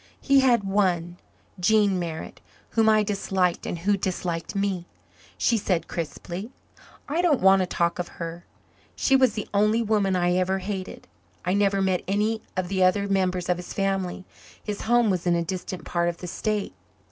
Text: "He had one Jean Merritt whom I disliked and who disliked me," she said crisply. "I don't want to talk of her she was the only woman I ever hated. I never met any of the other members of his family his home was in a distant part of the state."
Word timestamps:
"He 0.19 0.39
had 0.39 0.63
one 0.63 1.17
Jean 1.59 1.99
Merritt 1.99 2.41
whom 2.71 2.89
I 2.89 3.03
disliked 3.03 3.67
and 3.67 3.77
who 3.77 3.95
disliked 3.95 4.55
me," 4.55 4.87
she 5.37 5.57
said 5.59 5.87
crisply. 5.87 6.49
"I 7.07 7.21
don't 7.21 7.39
want 7.39 7.59
to 7.59 7.67
talk 7.67 7.99
of 7.99 8.07
her 8.17 8.43
she 8.95 9.15
was 9.15 9.33
the 9.33 9.47
only 9.53 9.83
woman 9.83 10.15
I 10.15 10.33
ever 10.37 10.57
hated. 10.57 11.07
I 11.45 11.53
never 11.53 11.83
met 11.83 12.01
any 12.07 12.41
of 12.57 12.67
the 12.67 12.83
other 12.83 13.07
members 13.07 13.47
of 13.47 13.57
his 13.57 13.73
family 13.75 14.25
his 14.63 14.81
home 14.89 15.11
was 15.11 15.27
in 15.27 15.35
a 15.35 15.45
distant 15.45 15.85
part 15.85 16.09
of 16.09 16.17
the 16.17 16.25
state." 16.25 16.73